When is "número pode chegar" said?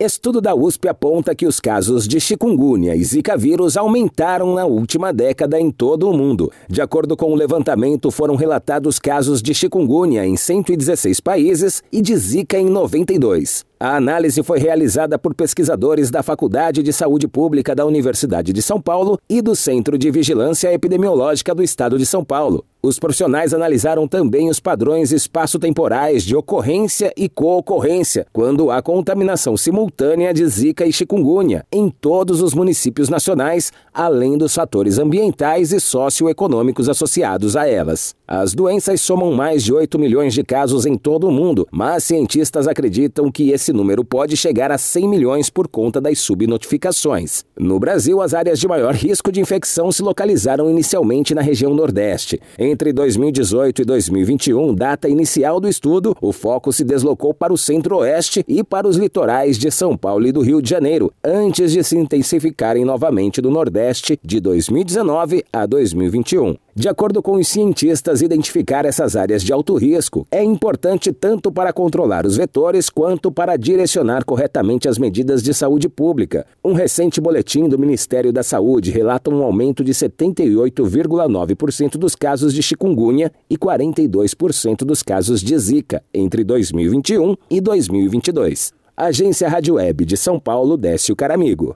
43.72-44.70